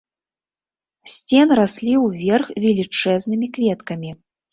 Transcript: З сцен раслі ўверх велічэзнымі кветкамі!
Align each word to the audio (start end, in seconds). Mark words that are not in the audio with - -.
З 1.07 1.11
сцен 1.15 1.47
раслі 1.59 1.93
ўверх 2.05 2.47
велічэзнымі 2.65 3.51
кветкамі! 3.59 4.11